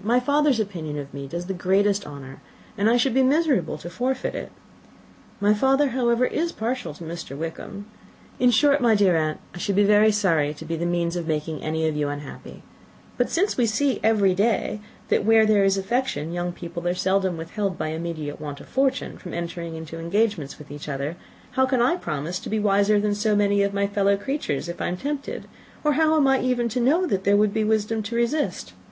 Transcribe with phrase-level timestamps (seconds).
[0.00, 2.40] My father's opinion of me does me the greatest honour;
[2.78, 4.52] and I should be miserable to forfeit it.
[5.40, 7.36] My father, however, is partial to Mr.
[7.36, 7.86] Wickham.
[8.38, 11.26] In short, my dear aunt, I should be very sorry to be the means of
[11.26, 12.62] making any of you unhappy;
[13.18, 17.36] but since we see, every day, that where there is affection young people are seldom
[17.36, 21.16] withheld, by immediate want of fortune, from entering into engagements with each other,
[21.58, 24.80] how can I promise to be wiser than so many of my fellow creatures, if
[24.80, 25.48] I am tempted,
[25.82, 28.72] or how am I even to know that it would be wiser to resist?